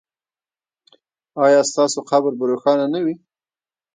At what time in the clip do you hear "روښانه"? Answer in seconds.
2.51-2.85